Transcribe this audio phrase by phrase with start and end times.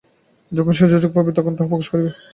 [0.51, 2.09] যখন সে সুযোগ পাইবে, তখন তাহা প্রকাশ করিবে।